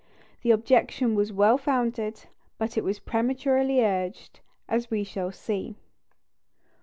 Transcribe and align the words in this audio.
The 0.41 0.49
objection 0.49 1.13
was 1.13 1.31
well 1.31 1.59
founded, 1.59 2.25
but 2.57 2.75
was 2.77 2.97
prematurely 2.97 3.83
urged, 3.85 4.39
as 4.67 4.89
we 4.89 5.03
shall 5.03 5.31
see. 5.31 5.75